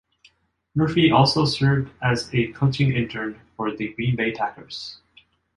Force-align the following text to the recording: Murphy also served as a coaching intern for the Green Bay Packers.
Murphy 0.73 1.11
also 1.11 1.45
served 1.45 1.91
as 2.01 2.33
a 2.33 2.51
coaching 2.53 2.91
intern 2.91 3.39
for 3.55 3.71
the 3.75 3.93
Green 3.93 4.15
Bay 4.15 4.31
Packers. 4.31 4.97